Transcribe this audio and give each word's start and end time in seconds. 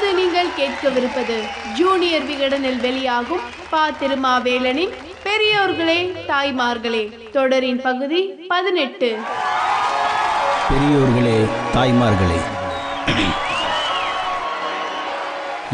இப்போது 0.00 0.18
நீங்கள் 0.22 0.52
கேட்கவிருப்பது 0.58 1.34
ஜூனியர் 1.74 2.22
விகடனில் 2.22 2.80
வெளியாகும் 2.80 3.40
பா 3.70 3.88
திருமாவேலனின் 3.90 4.94
பெரியோர்களே 5.24 5.98
தாய்மார்களே 6.28 7.02
தொடரின் 7.32 7.80
பகுதி 7.80 8.20
பதினெட்டு. 8.48 9.16
பெரியோர்களே 10.70 11.36
தாய்மார்களே. 11.74 12.40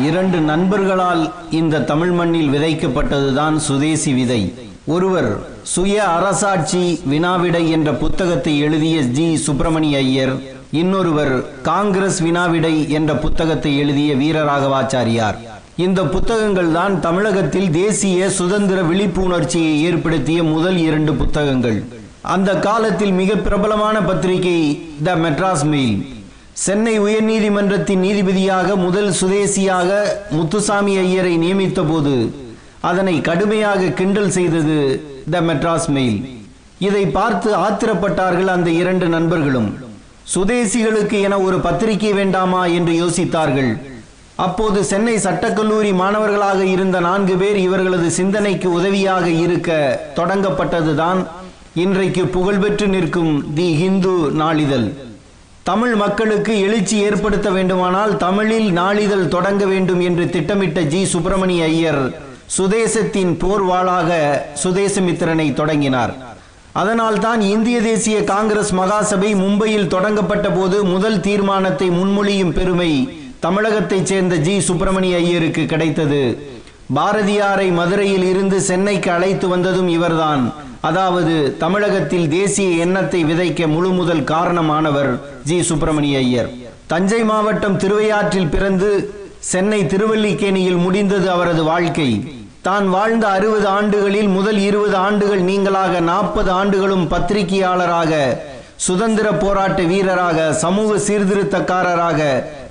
இரண்டு 0.08 0.38
நண்பர்களால் 0.38 1.32
இந்த 1.50 1.80
தமிழ் 1.80 2.10
மண்ணில் 2.10 2.48
விதைக்கப்பட்டதுதான் 2.48 3.56
சுதேசி 3.56 4.12
விதை. 4.12 4.54
ஒருவர் 4.86 5.30
சுய 5.62 6.04
அரசாட்சி 6.04 7.00
வினாவிடை 7.10 7.70
என்ற 7.70 7.92
புத்தகத்தை 7.92 8.58
எழுதிய 8.58 9.00
ஜி. 9.00 9.36
சுப்பிரமணிய 9.36 9.96
ஐயர் 9.98 10.34
இன்னொருவர் 10.70 11.62
காங்கிரஸ் 11.62 12.22
வினாவிடை 12.22 12.88
என்ற 12.88 13.14
புத்தகத்தை 13.14 13.76
எழுதிய 13.78 14.14
வீரராகவாச்சாரியார். 14.14 15.36
இந்த 15.76 16.04
புத்தகங்கள் 16.04 16.72
தான் 16.72 17.00
தமிழகத்தில் 17.00 17.70
தேசிய 17.70 18.30
சுதந்திர 18.30 18.82
விழிப்புணர்ச்சியை 18.82 19.80
ஏற்படுத்திய 19.80 20.42
முதல் 20.42 20.76
இரண்டு 20.76 21.14
புத்தகங்கள். 21.14 21.84
அந்த 22.22 22.58
காலத்தில் 22.58 23.12
மிக 23.12 23.36
பிரபலமான 23.36 24.00
பத்திரிகை 24.00 24.58
த 25.04 25.16
மெட்ராஸ் 25.16 25.64
மெயில். 25.64 25.96
சென்னை 26.52 27.00
உயர்நீதிமன்றத்தின் 27.00 28.04
நீதிபதியாக 28.06 28.76
முதல் 28.76 29.10
சுதேசியாக 29.20 29.90
முத்துசாமி 30.30 30.96
ஐயரை 30.98 31.36
நியமித்த 31.36 31.82
போது 31.82 32.14
அதனை 32.80 33.20
கடுமையாக 33.20 33.88
கிண்டல் 33.88 34.30
செய்தது 34.30 34.78
த 35.30 35.40
மெட்ராஸ் 35.40 35.88
மெயில். 35.88 36.18
இதை 36.78 37.06
பார்த்து 37.06 37.56
ஆத்திரப்பட்டார்கள் 37.56 38.46
அந்த 38.46 38.70
இரண்டு 38.70 39.08
நண்பர்களும். 39.08 39.85
சுதேசிகளுக்கு 40.34 41.20
என 41.26 41.38
ஒரு 41.38 41.58
பத்திரிகை 41.60 42.12
வேண்டாமா 42.12 42.66
என்று 42.66 42.92
யோசித்தார்கள். 43.02 43.70
அப்போது 44.34 44.84
சென்னை 44.84 45.16
சட்டக்கல்லூரி 45.16 45.92
மாணவர்களாக 45.94 46.64
இருந்த 46.64 47.00
நான்கு 47.00 47.36
பேர் 47.36 47.56
இவர்களது 47.56 48.10
சிந்தனைக்கு 48.10 48.72
உதவியாக 48.72 49.26
இருக்க 49.28 49.70
தொடங்கப்பட்டதுதான் 50.16 51.26
இன்றைக்கு 51.74 52.24
புகழ்பெற்று 52.24 52.86
நிற்கும் 52.86 53.54
தி 53.54 53.68
ஹிந்து 53.74 54.16
நாளிதழ். 54.42 54.88
தமிழ் 55.62 55.94
மக்களுக்கு 55.94 56.60
எழுச்சி 56.60 56.96
ஏற்படுத்த 56.98 57.50
வேண்டுமானால் 57.50 58.16
தமிழில் 58.16 58.70
நாளிதழ் 58.70 59.28
தொடங்க 59.28 59.64
வேண்டும் 59.64 60.00
என்று 60.00 60.30
திட்டமிட்ட 60.30 60.80
ஜி. 60.80 61.04
சுப்பிரமணிய 61.04 61.64
ஐயர் 61.64 62.02
சுதேசத்தின் 62.58 63.32
போர்வாளாக 63.42 64.10
சுதேசமித்திரனை 64.64 65.52
தொடங்கினார். 65.54 66.12
அதனால்தான் 66.80 67.40
இந்திய 67.40 67.80
தேசிய 67.80 68.24
காங்கிரஸ் 68.24 68.72
மகாசபை 68.74 69.30
மும்பையில் 69.42 69.86
தொடங்கப்பட்ட 69.86 70.48
போது 70.50 70.84
முதல் 70.84 71.20
தீர்மானத்தை 71.20 71.90
முன்மொழியும் 71.90 72.52
பெருமை 72.52 72.90
தமிழகத்தைச் 73.40 74.08
சேர்ந்த 74.10 74.34
ஜி. 74.36 74.60
சுப்பிரமணிய 74.60 75.16
ஐயருக்கு 75.16 75.66
கிடைத்தது. 75.66 76.20
பாரதியாரை 76.94 77.68
மதுரையில் 77.72 78.24
இருந்து 78.24 78.60
சென்னைக்கு 78.60 79.10
அழைத்து 79.10 79.48
வந்ததும் 79.48 79.88
இவர்தான். 79.88 80.42
அதாவது 80.80 81.34
தமிழகத்தில் 81.58 82.28
தேசிய 82.28 82.84
எண்ணத்தை 82.84 83.20
விதைக்க 83.24 83.66
முழு 83.66 83.90
முதல் 83.90 84.24
காரணமானவர் 84.34 85.12
ஜி. 85.44 85.62
சுப்பிரமணிய 85.62 86.18
ஐயர். 86.18 86.50
தஞ்சை 86.86 87.24
மாவட்டம் 87.24 87.78
திருவையாற்றில் 87.78 88.52
பிறந்து 88.54 88.90
சென்னை 89.52 89.80
திருவல்லிக்கேணியில் 89.84 90.82
முடிந்தது 90.86 91.30
அவரது 91.30 91.64
வாழ்க்கை. 91.64 92.10
தான் 92.66 92.86
வாழ்ந்த 92.88 93.26
அறுபது 93.28 93.66
ஆண்டுகளில் 93.68 94.28
முதல் 94.28 94.58
இருபது 94.60 94.96
ஆண்டுகள் 94.96 95.42
நீங்களாக 95.42 96.00
நாற்பது 96.02 96.50
ஆண்டுகளும் 96.50 97.06
பத்திரிகையாளராக 97.10 98.12
சுதந்திர 98.76 99.32
போராட்ட 99.34 99.82
வீரராக 99.82 100.52
சமூக 100.54 100.98
சீர்திருத்தக்காரராக 100.98 102.20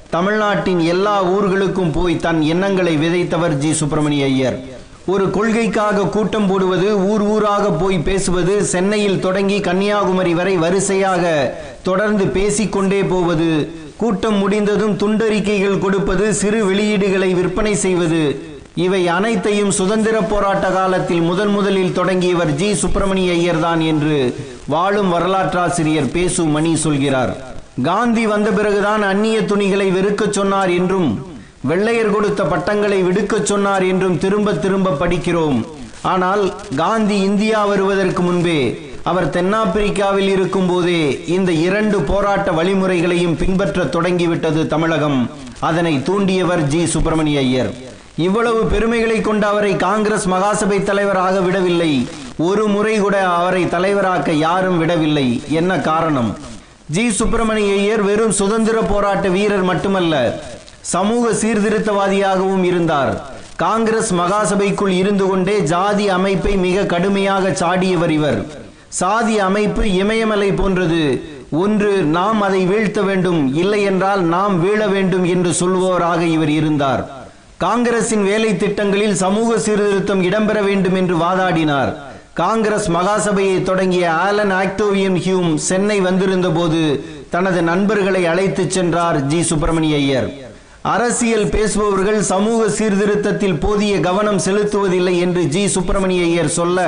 தமிழ்நாட்டின் 0.09 0.81
எல்லா 0.85 1.15
ஊர்களுக்கும் 1.27 1.91
போய் 1.91 2.19
தன் 2.19 2.41
எண்ணங்களை 2.45 2.93
விதைத்தவர் 2.97 3.57
ஜி. 3.57 3.71
சுப்பிரமணிய 3.73 4.25
ஐயர். 4.25 4.57
ஒரு 5.05 5.25
கொள்கைக்காக 5.29 6.07
கூட்டம் 6.07 6.47
போடுவது 6.47 6.87
ஊர் 7.09 7.23
ஊராக 7.25 7.65
போய் 7.73 7.97
பேசுவது 7.99 8.53
சென்னையில் 8.65 9.19
தொடங்கி 9.19 9.59
கன்னியாகுமரி 9.59 10.33
வரை 10.33 10.55
வரிசையாக 10.57 11.23
தொடர்ந்து 11.83 12.25
பேசிக்கொண்டே 12.29 13.01
போவது 13.03 13.49
கூட்டம் 13.97 14.37
முடிந்ததும் 14.37 14.97
துண்டறிக்கைகள் 14.97 15.79
கொடுப்பது 15.79 16.33
சிறு 16.33 16.61
வெளியீடுகளை 16.65 17.29
விற்பனை 17.33 17.75
செய்வது 17.75 18.21
இவை 18.75 19.07
அனைத்தையும் 19.07 19.71
சுதந்திர 19.71 20.21
போராட்ட 20.21 20.69
காலத்தில் 20.69 21.21
முதன் 21.21 21.47
முதலில் 21.47 21.93
தொடங்கியவர் 21.93 22.55
ஜி. 22.55 22.73
சுப்பிரமணிய 22.73 23.31
ஐயர் 23.31 23.59
தான் 23.59 23.79
என்று 23.79 24.35
வாழும் 24.67 25.09
வரலாற்றாசிரியர் 25.09 26.11
பேசு 26.11 26.43
மணி 26.43 26.75
சொல்கிறார். 26.75 27.31
காந்தி 27.83 28.27
வந்த 28.27 28.51
பிறகுதான் 28.51 29.01
அந்நிய 29.01 29.45
துணிகளை 29.45 29.87
வெறுக்கச் 29.91 30.31
சொன்னார் 30.31 30.69
என்றும் 30.69 31.09
வெள்ளையர் 31.61 32.11
கொடுத்த 32.11 32.43
பட்டங்களை 32.43 33.03
விடுக்கச் 33.03 33.45
சொன்னார் 33.45 33.83
என்றும் 33.83 34.17
திரும்ப 34.17 34.53
திரும்ப 34.53 34.95
படிக்கிறோம். 34.99 35.65
ஆனால் 36.01 36.53
காந்தி 36.75 37.19
இந்தியா 37.19 37.65
வருவதற்கு 37.65 38.21
முன்பே 38.21 38.59
அவர் 39.03 39.29
தென்னாப்பிரிக்காவில் 39.29 40.29
இருக்கும் 40.37 40.67
போதே 40.67 41.23
இந்த 41.27 41.51
இரண்டு 41.51 42.01
போராட்ட 42.01 42.51
வழிமுறைகளையும் 42.51 43.37
பின்பற்ற 43.37 43.85
தொடங்கிவிட்டது 43.85 44.67
தமிழகம். 44.67 45.29
அதனை 45.59 45.97
தூண்டியவர் 45.97 46.63
ஜி. 46.67 46.85
சுப்பிரமணிய 46.85 47.39
ஐயர். 47.39 47.73
இவ்வளவு 48.17 48.65
பெருமைகளை 48.65 49.21
கொண்ட 49.21 49.47
அவரை 49.47 49.75
காங்கிரஸ் 49.75 50.29
மகாசபை 50.29 50.83
தலைவராக 50.83 51.39
விடவில்லை. 51.39 52.07
ஒரு 52.37 52.67
முறை 52.67 52.97
கூட 52.97 53.27
அவரை 53.27 53.63
தலைவராக்க 53.63 54.31
யாரும் 54.31 54.77
விடவில்லை. 54.77 55.43
என்ன 55.49 55.79
காரணம்? 55.79 56.37
ஜி. 56.85 57.11
சுப்பிரமணிய 57.11 57.73
ஐயர் 57.73 58.01
வெறும் 58.01 58.31
சுதந்திர 58.31 58.81
போராட்ட 58.81 59.27
வீரர் 59.27 59.63
மட்டுமல்ல 59.63 60.39
சமூக 60.81 61.31
சீர்திருத்தவாதியாகவும் 61.31 62.63
இருந்தார். 62.63 63.21
காங்கிரஸ் 63.55 64.13
மகாசபைக்குள் 64.13 64.87
இருந்து 64.87 65.27
கொண்டே 65.27 65.61
ஜாதி 65.61 66.09
அமைப்பை 66.09 66.57
மிக 66.57 66.85
கடுமையாக 66.85 67.49
சாடியவர் 67.49 68.09
இவர். 68.09 68.45
சாதி 68.87 69.39
அமைப்பு 69.39 69.93
இமயமலை 69.93 70.51
போன்றது. 70.51 71.23
ஒன்று 71.51 72.03
நாம் 72.03 72.41
அதை 72.41 72.65
வீழ்த்த 72.65 73.01
வேண்டும் 73.01 73.55
இல்லை 73.55 73.81
என்றால் 73.81 74.21
நாம் 74.21 74.59
வீழ 74.59 74.87
வேண்டும் 74.87 75.23
என்று 75.23 75.51
சொல்வோராக 75.51 76.21
இவர் 76.21 76.49
இருந்தார். 76.49 77.24
காங்கிரசின் 77.57 78.23
வேலை 78.23 78.57
திட்டங்களில் 78.57 79.15
சமூக 79.15 79.59
சீர்திருத்தம் 79.59 80.21
இடம்பெற 80.23 80.63
வேண்டும் 80.63 80.95
என்று 80.95 81.15
வாதாடினார். 81.17 81.93
காங்கிரஸ் 82.33 82.91
மகாசபையை 82.91 83.63
தொடங்கிய 83.63 84.11
ஆலன் 84.11 84.51
ஆக்டோவியன் 84.51 85.15
ஹியூம் 85.15 85.55
சென்னை 85.55 85.99
வந்திருந்த 85.99 86.49
போது 86.49 87.05
தனது 87.29 87.61
நண்பர்களை 87.61 88.25
அழைத்துச் 88.25 88.71
சென்றார் 88.71 89.25
ஜி. 89.25 89.41
சுப்பிரமணிய 89.41 89.95
ஐயர். 89.95 90.29
அரசியல் 90.81 91.45
பேசுபவர்கள் 91.45 92.21
சமூக 92.21 92.69
சீர்திருத்தத்தில் 92.69 93.59
போதிய 93.59 93.99
கவனம் 93.99 94.37
செலுத்துவதில்லை 94.37 95.19
என்று 95.19 95.43
ஜி. 95.45 95.67
சுப்பிரமணிய 95.67 96.23
ஐயர் 96.23 96.47
சொல்ல 96.47 96.79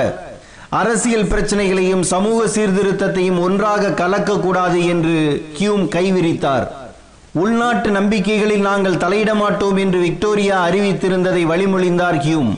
அரசியல் 0.70 1.26
பிரச்சனைகளையும் 1.26 2.04
சமூக 2.04 2.46
சீர்திருத்தத்தையும் 2.46 3.40
ஒன்றாக 3.40 3.90
கலக்கக்கூடாது 3.90 4.86
என்று 4.88 5.46
ஹியூம் 5.60 5.88
கைவிரித்தார். 5.88 6.77
உள்நாட்டு 7.42 7.90
நம்பிக்கைகளில் 7.90 8.64
நாங்கள் 8.68 9.02
தலையிட 9.04 9.32
மாட்டோம் 9.42 9.78
என்று 9.84 10.00
விக்டோரியா 10.00 10.58
அறிவித்திருந்ததை 10.68 11.44
வழிமொழிந்தார் 11.52 12.18
ஹியூம். 12.26 12.52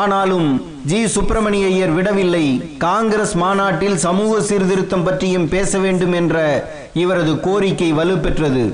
ஆனாலும் 0.00 0.48
ஜி. 0.90 1.00
சுப்பிரமணிய 1.14 1.64
ஐயர் 1.66 1.94
விடவில்லை. 1.96 2.44
காங்கிரஸ் 2.84 3.34
மாநாட்டில் 3.42 3.96
சமூக 4.04 4.40
சீர்திருத்தம் 4.48 5.04
பற்றியும் 5.08 5.48
பேச 5.48 5.78
வேண்டும் 5.78 6.14
என்ற 6.20 6.36
இவரது 7.02 7.34
கோரிக்கை 7.40 7.90
வலுப்பெற்றது. 7.92 8.64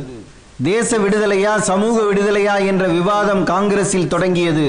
தேச 0.70 0.90
விடுதலையா 0.98 1.54
சமூக 1.70 1.96
விடுதலையா 2.10 2.56
என்ற 2.66 2.84
விவாதம் 2.98 3.42
காங்கிரஸில் 3.52 4.12
தொடங்கியது. 4.14 4.68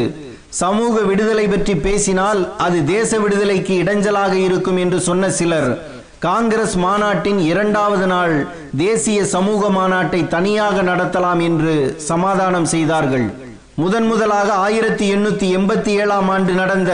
சமூக 0.63 0.95
விடுதலை 1.09 1.47
பற்றி 1.47 1.73
பேசினால் 1.87 2.41
அது 2.57 2.77
தேச 2.95 3.19
விடுதலைக்கு 3.19 3.73
இடைஞ்சலாக 3.83 4.33
இருக்கும் 4.47 4.77
என்று 4.77 4.99
சொன்ன 5.07 5.31
சிலர் 5.39 5.69
காங்கிரஸ் 6.25 6.73
மாநாட்டின் 6.75 7.37
இரண்டாவது 7.39 8.07
நாள் 8.07 8.33
தேசிய 8.77 9.25
சமூக 9.25 9.69
மாநாட்டை 9.69 10.27
தனியாக 10.27 10.81
நடத்தலாம் 10.81 11.41
என்று 11.41 11.95
சமாதானம் 11.97 12.65
செய்தார்கள். 12.65 13.27
முதன் 13.75 14.05
முதலாக 14.05 14.53
ஆயிரத்தி 14.53 15.05
எண்ணூத்தி 15.15 15.47
எண்பத்தி 15.57 15.91
ஏழாம் 16.01 16.29
ஆண்டு 16.29 16.53
நடந்த 16.53 16.91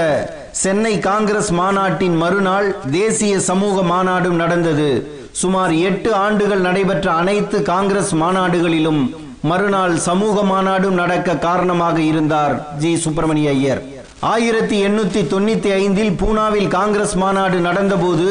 சென்னை 0.51 0.99
காங்கிரஸ் 0.99 1.51
மாநாட்டின் 1.51 2.17
மறுநாள் 2.17 2.75
தேசிய 2.91 3.39
சமூக 3.39 3.81
மாநாடும் 3.81 4.39
நடந்தது. 4.43 4.89
சுமார் 5.31 5.73
எட்டு 5.89 6.13
ஆண்டுகள் 6.13 6.59
நடைபெற்ற 6.59 7.11
அனைத்து 7.11 7.61
காங்கிரஸ் 7.61 8.15
மாநாடுகளிலும் 8.15 9.01
மறுநாள் 9.41 9.95
சமூக 9.97 10.43
மாநாடும் 10.53 10.99
நடக்க 11.03 11.37
காரணமாக 11.37 11.97
இருந்தார் 12.01 12.77
ஜி. 12.77 12.97
சுப்பிரமணிய 12.97 13.49
ஐயர். 13.49 13.81
ஆயிரத்தி 14.19 14.77
எண்ணூத்தி 14.87 15.21
தொண்ணூத்தி 15.33 15.71
ஐந்தில் 15.83 16.13
பூனாவில் 16.21 16.67
காங்கிரஸ் 16.67 17.15
மாநாடு 17.15 17.57
நடந்தபோது 17.59 18.27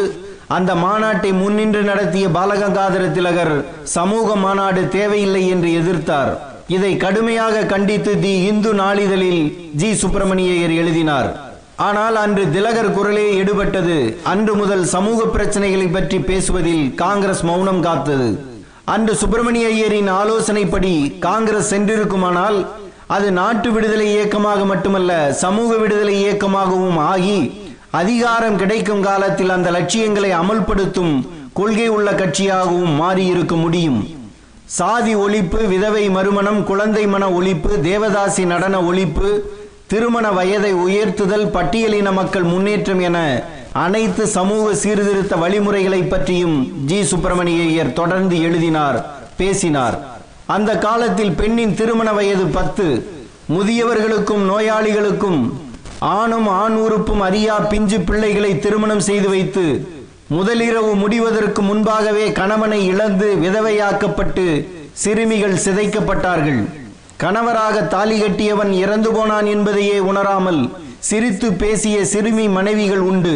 அந்த 0.49 0.75
மாநாட்டை 0.75 1.31
முன்னின்று 1.33 1.83
நடத்திய 1.83 2.29
பாலகங்காதர 2.29 3.05
திலகர் 3.13 3.55
சமூக 3.83 4.37
மாநாடு 4.37 4.89
தேவையில்லை 4.89 5.49
என்று 5.49 5.71
எதிர்த்தார். 5.81 6.33
இதை 6.67 6.97
கடுமையாக 6.97 7.65
கண்டித்து 7.73 8.21
தி 8.21 8.33
இந்து 8.51 8.75
நாளிதழில் 8.75 9.43
ஜி. 9.81 9.95
சுப்பிரமணியர் 9.95 10.75
எழுதினார். 10.81 11.29
ஆனால் 11.77 12.17
அன்று 12.17 12.51
திலகர் 12.51 12.93
குரலே 12.93 13.27
எடுபட்டது. 13.41 13.99
அன்று 14.33 14.55
முதல் 14.55 14.85
சமூக 14.85 15.25
பிரச்சனைகளை 15.37 15.93
பற்றி 15.93 16.19
பேசுவதில் 16.19 16.95
காங்கிரஸ் 16.95 17.43
மௌனம் 17.43 17.81
காத்தது. 17.81 18.29
அன்று 18.85 19.15
சுப்பிரமணிய 19.17 19.67
ஐயரின் 19.69 20.11
ஆலோசனைப்படி 20.21 21.19
காங்கிரஸ் 21.19 21.71
சென்றிருக்குமானால் 21.75 22.67
அது 23.07 23.31
நாட்டு 23.33 23.73
விடுதலை 23.73 24.07
இயக்கமாக 24.13 24.65
மட்டுமல்ல 24.65 25.33
சமூக 25.33 25.77
விடுதலை 25.77 26.15
இயக்கமாகவும் 26.25 26.99
ஆகி 27.13 27.39
அதிகாரம் 28.01 28.57
கிடைக்கும் 28.57 29.03
காலத்தில் 29.03 29.51
அந்த 29.51 29.71
லட்சியங்களை 29.71 30.31
அமல்படுத்தும் 30.31 31.13
கொள்கை 31.53 31.89
உள்ள 31.89 32.13
கட்சியாகவும் 32.13 32.95
மாறியிருக்க 33.01 33.55
முடியும். 33.61 33.99
சாதி 34.65 35.17
ஒழிப்பு 35.17 35.69
விதவை 35.69 36.11
மறுமணம் 36.11 36.65
குழந்தை 36.65 37.07
மன 37.07 37.29
ஒழிப்பு 37.29 37.73
தேவதாசி 37.89 38.47
நடன 38.47 38.81
ஒழிப்பு 38.81 39.41
திருமண 39.87 40.33
வயதை 40.33 40.75
உயர்த்துதல் 40.75 41.47
பட்டியலின 41.57 42.13
மக்கள் 42.13 42.43
முன்னேற்றம் 42.43 43.01
என 43.01 43.19
அனைத்து 43.73 44.27
சமூக 44.27 44.75
சீர்திருத்த 44.75 45.37
வழிமுறைகளை 45.37 46.03
பற்றியும் 46.03 46.87
ஜி. 46.87 47.05
சுப்பிரமணியர் 47.05 47.93
தொடர்ந்து 47.93 48.41
எழுதினார் 48.41 48.99
பேசினார். 49.37 49.99
அந்த 50.47 50.79
காலத்தில் 50.79 51.33
பெண்ணின் 51.33 51.75
திருமண 51.75 52.13
வயது 52.13 52.47
பத்து. 52.47 52.87
முதியவர்களுக்கும் 53.55 54.45
நோயாளிகளுக்கும் 54.53 55.41
ஆணும் 56.13 56.49
ஆண் 56.61 56.77
உறுப்பும் 56.85 57.21
அறியா 57.21 57.57
பிஞ்சு 57.73 57.99
பிள்ளைகளை 58.01 58.53
திருமணம் 58.59 59.05
செய்து 59.09 59.29
வைத்து 59.29 59.67
முதலிரவு 60.37 60.93
முடிவதற்கு 61.03 61.63
முன்பாகவே 61.63 62.25
கணவனை 62.39 62.81
இழந்து 62.87 63.29
விதவையாக்கப்பட்டு 63.45 64.47
சிறுமிகள் 65.03 65.57
சிதைக்கப்பட்டார்கள். 65.65 66.63
கணவராக 67.23 67.83
தாலி 67.95 68.17
கட்டியவன் 68.21 68.73
இறந்து 68.85 69.11
போனான் 69.13 69.47
என்பதையே 69.47 69.99
உணராமல் 70.11 70.63
சிரித்து 71.09 71.49
பேசிய 71.63 71.97
சிறுமி 72.13 72.47
மனைவிகள் 72.57 73.05
உண்டு. 73.11 73.35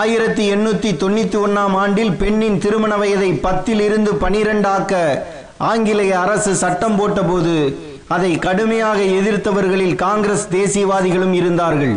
ஆயிரத்தி 0.00 0.44
எண்ணூத்தி 0.54 0.90
தொண்ணூத்தி 1.02 1.38
ஒன்னாம் 1.44 1.74
ஆண்டில் 1.82 2.12
பெண்ணின் 2.22 2.58
திருமண 2.64 2.92
வயதை 2.96 3.30
பத்தில் 3.46 3.80
இருந்து 3.80 4.12
பனிரெண்டாக்க 4.24 4.94
ஆங்கிலேய 5.70 6.12
அரசு 6.24 6.52
சட்டம் 6.54 6.96
போட்டபோது 6.96 7.54
அதை 8.14 8.30
கடுமையாக 8.38 8.98
எதிர்த்தவர்களில் 9.18 9.94
காங்கிரஸ் 9.94 10.46
தேசியவாதிகளும் 10.52 11.34
இருந்தார்கள். 11.40 11.94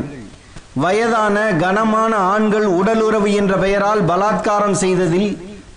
வயதான 0.83 1.37
கனமான 1.63 2.15
ஆண்கள் 2.15 2.65
உடலுறவு 2.79 3.29
என்ற 3.33 3.53
பெயரால் 3.55 4.01
பலாத்காரம் 4.01 4.77
செய்ததில் 4.83 5.29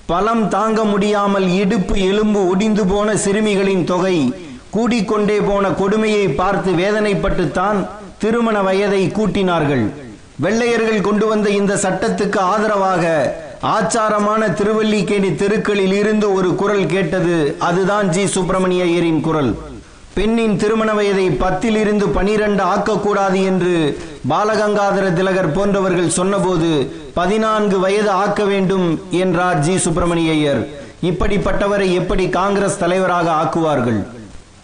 பலம் 0.07 0.49
தாங்க 0.49 0.85
முடியாமல் 0.85 1.47
இடுப்பு 1.61 1.95
எலும்பு 2.11 2.41
ஒடிந்து 2.49 2.85
போன 2.87 3.17
சிறுமிகளின் 3.17 3.85
தொகை 3.85 4.17
கூடிக்கொண்டே 4.77 5.39
போன 5.47 5.71
கொடுமையை 5.71 6.29
பார்த்து 6.29 6.73
வேதனைப்பட்டுத்தான் 6.73 7.79
திருமண 8.19 8.57
வயதை 8.63 9.03
கூட்டினார்கள். 9.19 9.85
வெள்ளையர்கள் 10.45 11.07
கொண்டு 11.09 11.27
வந்த 11.27 11.49
இந்த 11.61 11.75
சட்டத்துக்கு 11.75 12.39
ஆதரவாக 12.39 13.05
ஆச்சாரமான 13.77 14.43
திருவல்லிக்கேணி 14.59 15.31
தெருக்களில் 15.35 15.97
இருந்து 16.03 16.27
ஒரு 16.33 16.55
குரல் 16.55 16.87
கேட்டது. 16.87 17.37
அதுதான் 17.59 18.09
ஜி. 18.09 18.27
சுப்பிரமணிய 18.27 18.85
ஐயரின் 18.85 19.21
குரல். 19.21 19.53
பெண்ணின் 20.17 20.57
திருமண 20.57 20.95
வயதை 20.95 21.31
பத்தில் 21.31 21.77
இருந்து 21.77 22.09
பனிரெண்டு 22.09 22.65
ஆக்கக்கூடாது 22.65 23.45
என்று 23.45 23.99
பாலகங்காதர 24.31 25.13
திலகர் 25.13 25.53
போன்றவர்கள் 25.53 26.09
சொன்னபோது 26.09 26.93
பதினான்கு 27.15 27.81
வயது 27.81 28.11
ஆக்க 28.11 28.45
வேண்டும் 28.45 29.01
என்றார் 29.11 29.59
ஜி. 29.59 29.79
சுப்பிரமணிய 29.79 30.31
ஐயர். 30.33 30.69
இப்படிப்பட்டவரை 31.03 31.93
எப்படி 31.93 32.29
காங்கிரஸ் 32.29 32.79
தலைவராக 32.79 33.31
ஆக்குவார்கள்? 33.31 34.07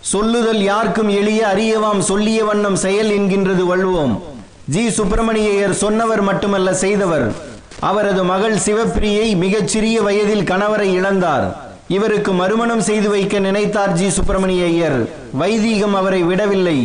சொல்லுதல் 0.00 0.62
யாருக்கும் 0.62 1.08
எளிய 1.08 1.46
அறியவாம் 1.54 1.98
சொல்லிய 1.98 2.44
வண்ணம் 2.44 2.76
செயல் 2.76 3.10
என்கின்றது 3.10 3.64
வள்ளுவோம். 3.74 4.20
ஜி. 4.64 4.90
சுப்பிரமணியர் 4.90 5.74
சொன்னவர் 5.74 6.20
மட்டுமல்ல 6.20 6.74
செய்தவர். 6.74 7.32
அவரது 7.78 8.24
மகள் 8.24 8.56
சிவப்பிரியை 8.56 9.36
மிகச்சிறிய 9.36 10.02
வயதில் 10.02 10.44
கணவரை 10.44 10.88
இழந்தார். 11.00 11.52
இவருக்கு 11.96 12.32
மறுமணம் 12.32 12.80
செய்து 12.80 13.08
வைக்க 13.10 13.38
நினைத்தார் 13.38 13.92
ஜி. 13.92 14.08
சுப்பிரமணிய 14.10 14.64
ஐயர். 14.64 14.98
வைதீகம் 15.40 15.94
அவரை 15.94 16.22
விடவில்லை. 16.22 16.78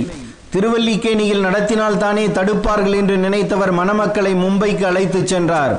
திருவல்லிக்கேணியில் 0.54 1.39
நடத்தினால் 1.39 1.98
தானே 1.98 2.27
தடுப்பார்கள் 2.27 2.95
என்று 2.95 3.18
நினைத்தவர் 3.18 3.74
மணமக்களை 3.74 4.33
மும்பைக்கு 4.44 4.83
அழைத்துச் 4.83 5.27
சென்றார். 5.27 5.75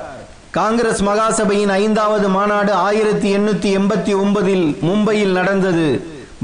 காங்கிரஸ் 0.51 1.03
மகாசபையின் 1.03 1.73
ஐந்தாவது 1.83 2.29
மாநாடு 2.29 2.73
ஆயிரத்தி 2.73 3.37
எண்ணூத்தி 3.37 3.71
எண்பத்தி 3.79 4.13
ஒன்பதில் 4.25 4.67
மும்பையில் 4.89 5.37
நடந்தது. 5.41 5.89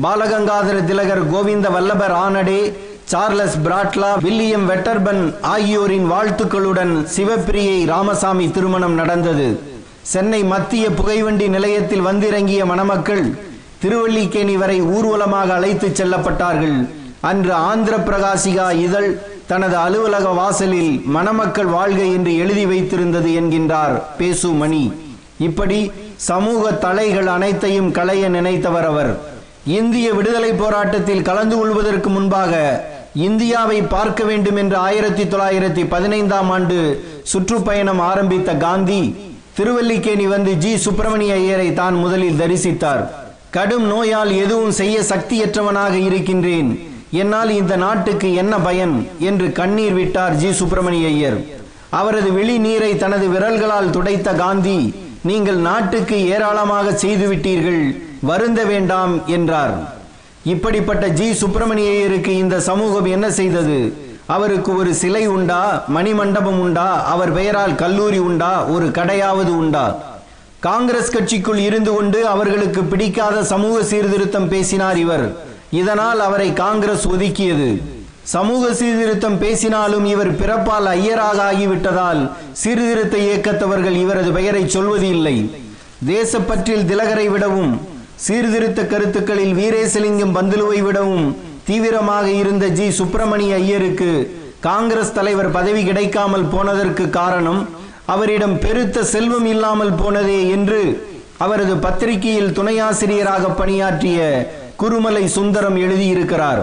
பாலகங்காதர 0.02 0.84
திலகர் 0.84 1.30
கோவிந்த 1.30 1.68
வல்லபர் 1.68 2.14
ஆனடே 2.24 2.60
சார்லஸ் 3.04 3.58
பிராட்லா 3.64 4.10
வில்லியம் 4.20 4.66
வெட்டர்பன் 4.70 5.22
ஆகியோரின் 5.40 6.10
வாழ்த்துக்களுடன் 6.10 6.92
சிவப்பிரியை 7.16 7.86
ராமசாமி 7.86 8.50
திருமணம் 8.50 8.94
நடந்தது. 8.94 9.48
சென்னை 10.12 10.38
மத்திய 10.44 10.90
புகைவண்டி 10.90 11.46
நிலையத்தில் 11.48 12.06
வந்திறங்கிய 12.06 12.62
மணமக்கள் 12.70 13.24
திருவல்லிக்கேணி 13.82 14.56
வரை 14.56 14.76
ஊர்வலமாக 14.82 15.48
அழைத்துச் 15.54 15.98
செல்லப்பட்டார்கள். 16.00 16.76
அன்று 17.20 17.52
ஆந்திர 17.52 17.94
பிரகாசிகா 17.96 18.66
இதழ் 18.86 19.08
தனது 19.46 19.76
அலுவலக 19.76 20.26
வாசலில் 20.40 20.92
மணமக்கள் 21.16 21.70
வாழ்க 21.76 22.00
என்று 22.16 22.32
எழுதி 22.36 22.64
வைத்திருந்தது 22.66 23.30
என்கின்றார் 23.40 23.96
பேசு 24.18 24.48
மணி 24.62 24.84
இப்படி 25.38 25.80
சமூக 26.30 26.72
தலைகள் 26.86 27.26
அனைத்தையும் 27.26 27.90
களைய 27.90 28.24
நினைத்தவர் 28.28 28.84
அவர். 28.84 29.12
இந்திய 29.78 30.06
விடுதலை 30.12 30.52
போராட்டத்தில் 30.52 31.26
கலந்து 31.28 31.56
கொள்வதற்கு 31.58 32.08
முன்பாக 32.10 32.52
இந்தியாவை 33.28 33.78
பார்க்க 33.94 34.22
வேண்டும் 34.24 34.56
என்று 34.56 34.76
ஆயிரத்தி 34.76 35.24
தொள்ளாயிரத்தி 35.24 35.82
பதினைந்தாம் 35.88 36.50
ஆண்டு 36.50 36.78
சுற்றுப்பயணம் 37.32 38.02
ஆரம்பித்த 38.10 38.52
காந்தி 38.66 39.02
திருவல்லிக்கேணி 39.56 40.26
வந்து 40.26 40.52
ஜி 40.54 40.76
சுப்பிரமணிய 40.76 41.34
ஐயரை 41.34 41.72
தான் 41.72 41.94
முதலில் 41.94 42.40
தரிசித்தார். 42.40 43.02
கடும் 43.50 43.86
நோயால் 43.86 44.32
எதுவும் 44.44 44.70
செய்ய 44.70 45.00
சக்தியற்றவனாக 45.00 45.94
இருக்கின்றேன். 46.06 46.70
என்னால் 47.10 47.50
இந்த 47.50 47.76
நாட்டுக்கு 47.76 48.34
என்ன 48.34 48.58
பயன்? 48.58 49.06
என்று 49.18 49.52
கண்ணீர் 49.52 49.92
விட்டார் 49.92 50.34
ஜி 50.34 50.52
சுப்பிரமணிய 50.52 51.06
ஐயர். 51.06 51.38
அவரது 51.90 52.32
விழி 52.32 52.58
நீரை 52.58 52.96
தனது 52.96 53.28
விரல்களால் 53.28 53.90
துடைத்த 53.90 54.36
காந்தி 54.36 54.94
நீங்கள் 55.22 55.56
நாட்டுக்கு 55.56 56.16
ஏராளமாக 56.28 56.90
செய்துவிட்டீர்கள் 56.90 57.82
வருந்த 58.20 58.64
வேண்டாம் 58.64 59.26
என்றார். 59.26 59.74
இப்படிப்பட்ட 60.44 61.08
ஜி 61.08 61.34
சுப்பிரமணிய 61.34 61.90
ஐயருக்கு 61.90 62.36
இந்த 62.36 62.60
சமூகம் 62.60 63.04
என்ன 63.04 63.30
செய்தது? 63.30 63.78
அவருக்கு 64.26 64.76
ஒரு 64.76 64.94
சிலை 64.94 65.26
உண்டா? 65.26 65.84
மணிமண்டபம் 65.94 66.58
உண்டா? 66.58 67.04
அவர் 67.04 67.32
பெயரால் 67.32 67.74
கல்லூரி 67.74 68.18
உண்டா? 68.18 68.64
ஒரு 68.64 68.86
கடையாவது 68.86 69.56
உண்டா? 69.56 69.96
காங்கிரஸ் 70.60 71.16
கட்சிக்குள் 71.16 71.56
இருந்து 71.56 71.92
கொண்டு 71.92 72.26
அவர்களுக்கு 72.26 72.82
பிடிக்காத 72.82 73.44
சமூக 73.44 73.82
சீர்திருத்தம் 73.82 74.48
பேசினார் 74.48 74.96
இவர். 74.96 75.36
இதனால் 75.70 76.20
அவரை 76.20 76.52
காங்கிரஸ் 76.52 77.08
ஒதுக்கியது. 77.08 77.82
சமூக 78.22 78.74
சீர்திருத்தம் 78.74 79.38
பேசினாலும் 79.38 80.04
இவர் 80.04 80.34
பிறப்பால் 80.34 80.86
ஐயராக 80.86 81.52
ஆகிவிட்டதால் 81.52 82.30
சீர்திருத்த 82.52 83.16
இயக்கத்தவர்கள் 83.16 83.96
இவரது 83.96 84.32
பெயரை 84.32 84.68
சொல்வது 84.68 85.08
இல்லை. 85.08 85.54
தேசப்பற்றில் 86.06 86.86
திலகரை 86.86 87.30
விடவும் 87.30 87.80
சீர்திருத்த 88.14 88.86
கருத்துக்களில் 88.86 89.54
வீரேசலிங்கம் 89.54 90.34
பந்துலுவை 90.34 90.82
விடவும் 90.82 91.36
தீவிரமாக 91.64 92.26
இருந்த 92.42 92.64
ஜி 92.78 92.86
சுப்பிரமணிய 92.90 93.54
ஐயருக்கு 93.54 94.10
காங்கிரஸ் 94.60 95.12
தலைவர் 95.12 95.50
பதவி 95.50 95.82
கிடைக்காமல் 95.84 96.46
போனதற்கு 96.52 97.10
காரணம் 97.10 97.60
அவரிடம் 98.14 98.56
பெருத்த 98.58 99.04
செல்வம் 99.04 99.46
இல்லாமல் 99.52 99.92
போனதே 99.92 100.40
என்று 100.48 100.80
அவரது 101.44 101.74
பத்திரிகையில் 101.76 102.54
துணையாசிரியராக 102.58 103.44
பணியாற்றிய 103.60 104.18
குருமலை 104.82 105.24
சுந்தரம் 105.36 105.76
எழுதியிருக்கிறார். 105.76 106.62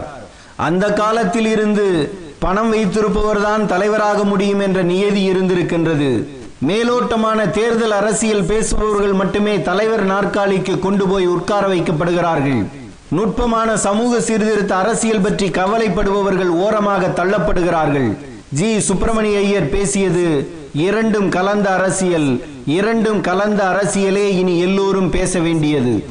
அந்த 0.67 0.85
காலத்தில் 0.93 1.49
இருந்து 1.55 1.85
பணம் 2.39 2.69
வைத்திருப்பவர்தான் 2.73 3.63
தலைவராக 3.65 4.23
முடியும் 4.23 4.59
என்ற 4.59 4.81
நியதி 4.91 5.23
இருந்திருக்கின்றது. 5.31 6.11
மேலோட்டமான 6.69 7.39
தேர்தல் 7.49 7.95
அரசியல் 7.99 8.47
பேசுபவர்கள் 8.51 9.13
மட்டுமே 9.13 9.55
தலைவர் 9.69 10.05
நாற்காலிக்கு 10.05 10.75
கொண்டு 10.79 11.07
போய் 11.07 11.27
உட்கார 11.35 11.63
வைக்கப்படுகிறார்கள். 11.67 12.61
நுட்பமான 13.15 13.77
சமூக 13.77 14.21
சீர்திருத்த 14.21 14.75
அரசியல் 14.75 15.19
பற்றி 15.19 15.47
கவலைப்படுபவர்கள் 15.47 16.51
ஓரமாக 16.65 17.07
தள்ளப்படுகிறார்கள். 17.07 18.17
ஜி. 18.49 18.79
சுப்பிரமணிய 18.79 19.37
ஐயர் 19.37 19.69
பேசியது 19.69 20.25
இரண்டும் 20.73 21.29
கலந்த 21.29 21.69
அரசியல் 21.73 22.29
இரண்டும் 22.65 23.21
கலந்த 23.21 23.61
அரசியலே 23.63 24.25
இனி 24.41 24.59
எல்லோரும் 24.59 25.09
பேச 25.09 25.39
வேண்டியது. 25.39 26.05